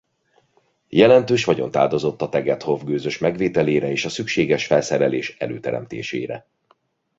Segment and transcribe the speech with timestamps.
[0.87, 6.47] Jelentős vagyont áldozott a Tegetthoff gőzös megvételére és a szükséges felszerelés előteremtésére.